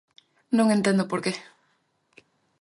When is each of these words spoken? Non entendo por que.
Non 0.57 0.67
entendo 0.77 1.03
por 1.11 1.19
que. 1.23 1.33